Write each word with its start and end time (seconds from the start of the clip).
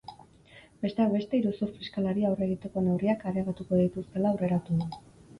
Besteak 0.83 1.09
beste, 1.15 1.35
iruzur 1.41 1.69
fiskalari 1.75 2.25
aurre 2.29 2.43
egiteko 2.47 2.83
neurriak 2.85 3.25
areagotuko 3.33 3.77
dituztela 3.83 4.31
aurreratu 4.33 4.79
du. 4.81 4.89